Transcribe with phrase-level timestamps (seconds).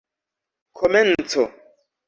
[0.77, 1.45] komenco